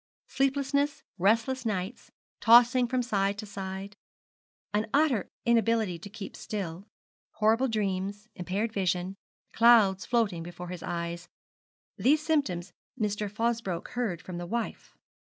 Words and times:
Sleeplessness, 0.27 1.03
restless 1.19 1.63
nights, 1.63 2.09
tossing 2.39 2.87
from 2.87 3.03
side 3.03 3.37
to 3.37 3.45
side, 3.45 3.95
an 4.73 4.87
utter 4.95 5.29
inability 5.45 5.99
to 5.99 6.09
keep 6.09 6.35
still, 6.35 6.87
horrible 7.33 7.67
dreams, 7.67 8.27
impaired 8.33 8.73
vision, 8.73 9.15
clouds 9.53 10.07
floating 10.07 10.41
before 10.41 10.75
the 10.75 10.83
eyes, 10.89 11.29
these 11.99 12.25
symptoms 12.25 12.73
Mr. 12.99 13.29
Fosbroke 13.29 13.89
heard 13.89 14.23
from 14.23 14.39
the 14.39 14.47
wife. 14.47 14.97